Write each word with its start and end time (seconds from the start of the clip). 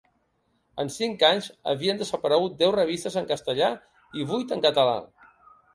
En 0.83 0.89
cinc 0.95 1.25
anys 1.27 1.49
havien 1.73 2.01
desaparegut 2.01 2.57
deu 2.65 2.75
revistes 2.79 3.21
en 3.23 3.29
castellà 3.35 3.73
i 4.23 4.31
vuit 4.35 4.57
en 4.59 4.67
català. 4.71 4.99